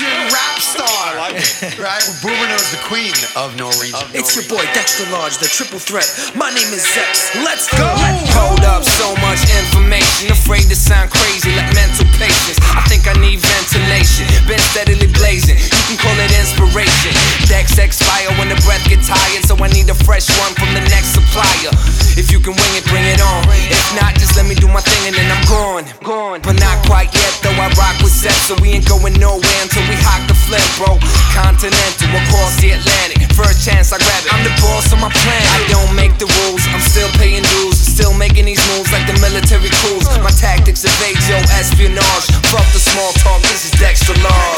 [0.00, 1.16] Norwegian rap star.
[1.16, 1.76] like it.
[1.80, 2.04] Right?
[2.20, 4.04] Boomer knows the queen of Norwegian.
[4.12, 6.08] It's your boy Dekstra Large, the triple threat.
[6.36, 7.32] My name is Zeps.
[7.40, 7.88] Let's go.
[8.36, 10.28] Hold up, so much information.
[10.32, 12.60] Afraid to sound crazy like mental patience.
[12.76, 14.28] I think I need ventilation.
[14.44, 15.56] Been steadily blazing.
[15.56, 17.12] You can call it inspiration.
[17.48, 19.44] Dex expire when the breath gets tired.
[19.48, 21.72] So I need a fresh one from the next supplier.
[22.20, 23.40] If you can wing it, bring it on.
[23.72, 25.84] If not, just let me do my thing and then I'm gone.
[26.04, 26.40] Gone.
[26.44, 28.09] But not quite yet, though I rock with
[28.46, 30.98] So we ain't going nowhere until we hock the flip, bro.
[31.34, 33.30] Continental across the Atlantic.
[33.34, 34.30] First chance I grab it.
[34.34, 35.44] I'm the boss of my plan.
[35.54, 36.62] I don't make the rules.
[36.74, 37.78] I'm still paying dues.
[37.78, 40.10] Still making these moves like the military coups.
[40.20, 42.26] My tactics evade your espionage.
[42.50, 43.40] Fuck the small talk.
[43.46, 44.49] This is Dekstra Large.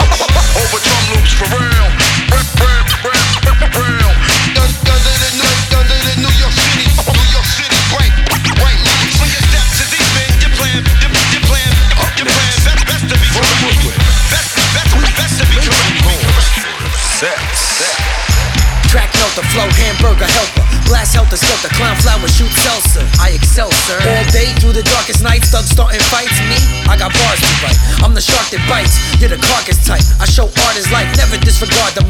[19.52, 20.64] Flow, hamburger helper.
[20.88, 23.04] Blast helter skelter, clown flower, shoot salsa.
[23.20, 24.00] I excel, sir.
[24.00, 26.36] All day through the darkest nights, thugs starting fights.
[26.48, 26.58] Me,
[26.88, 27.78] I got bars to write.
[28.02, 28.96] I'm the shark that bites.
[29.20, 30.04] You're the carcass type.
[30.18, 32.01] I show artists life, never disregard the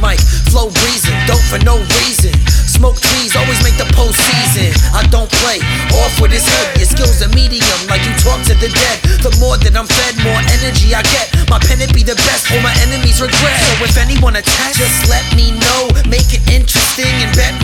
[4.12, 4.72] postseason.
[4.92, 5.58] I don't play,
[6.04, 6.76] off with his head.
[6.76, 8.96] Your skills are medium, like you talk to the dead.
[9.24, 11.32] The more that I'm fed, more energy I get.
[11.48, 13.56] My pen it be the best, all my enemies regret.
[13.56, 15.88] So if anyone attacks, just let me know.
[16.08, 17.56] Make it interesting and bet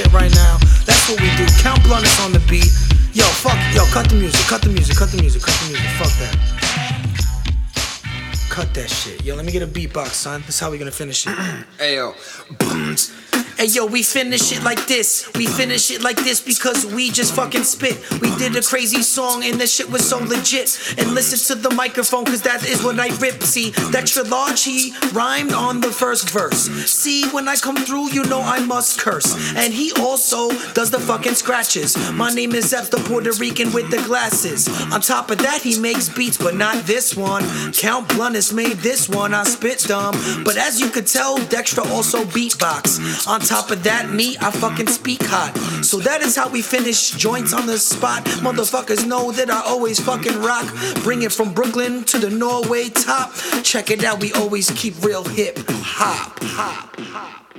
[0.00, 0.56] shit right now.
[0.86, 1.46] That's what we do.
[1.60, 2.72] Count Blunt is on the beat.
[3.12, 3.58] Yo, fuck.
[3.74, 4.40] Yo, cut the music.
[4.46, 4.96] Cut the music.
[4.96, 5.42] Cut the music.
[5.42, 5.86] Cut the music.
[5.98, 6.36] Fuck that.
[8.48, 9.22] Cut that shit.
[9.24, 10.40] Yo, let me get a beatbox, son.
[10.42, 11.30] That's how we gonna finish it.
[11.78, 12.14] Ayo.
[13.60, 15.30] Hey yo, we finish it like this.
[15.34, 18.00] We finish it like this because we just fucking spit.
[18.22, 20.80] We did a crazy song and the shit was so legit.
[20.96, 23.42] And listen to the microphone cause that is what I rip.
[23.42, 23.74] See,
[24.30, 26.70] Large, he rhymed on the first verse.
[26.90, 29.54] See, when I come through, you know I must curse.
[29.54, 31.98] And he also does the fucking scratches.
[32.12, 34.68] My name is Zeps, the Puerto Rican with the glasses.
[34.90, 37.44] On top of that, he makes beats, but not this one.
[37.72, 39.34] Count Blunt has made this one.
[39.34, 40.14] I spit dumb.
[40.44, 43.28] But as you could tell, Dexter also beatbox.
[43.28, 45.56] On top of that, me, I fucking speak hot.
[45.84, 48.24] So that is how we finish joints on the spot.
[48.46, 50.72] Motherfuckers know that I always fucking rock.
[51.02, 53.32] Bring it from Brooklyn to the Norway top.
[53.64, 56.38] Check it out, we always keep real hip hop.
[56.42, 57.49] hop, hop.